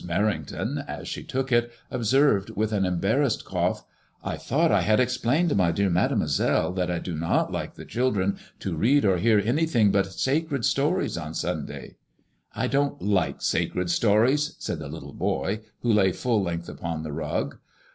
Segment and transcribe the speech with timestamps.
[0.03, 3.85] Merrington, as she took it, observed with an embarrassed cough:
[4.23, 8.75] I thought I had explained, my dear Mademoiselle, that I do not like the children to
[8.75, 11.97] read or to hear an}rthing but sacred stories on Sunday."
[12.55, 17.11] I don't like sacred stories," said the little boy, who lay full length upon the
[17.13, 17.59] rug.